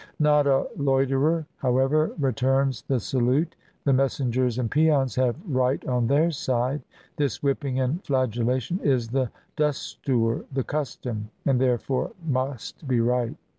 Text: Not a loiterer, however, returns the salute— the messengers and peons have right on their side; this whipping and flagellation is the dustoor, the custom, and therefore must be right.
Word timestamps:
Not 0.17 0.47
a 0.47 0.67
loiterer, 0.77 1.45
however, 1.57 2.11
returns 2.17 2.81
the 2.81 2.99
salute— 2.99 3.55
the 3.85 3.93
messengers 3.93 4.57
and 4.57 4.71
peons 4.71 5.13
have 5.13 5.35
right 5.47 5.85
on 5.85 6.07
their 6.07 6.31
side; 6.31 6.81
this 7.17 7.43
whipping 7.43 7.79
and 7.79 8.03
flagellation 8.03 8.79
is 8.79 9.09
the 9.09 9.29
dustoor, 9.57 10.45
the 10.51 10.63
custom, 10.63 11.29
and 11.45 11.61
therefore 11.61 12.13
must 12.27 12.87
be 12.87 12.99
right. 12.99 13.35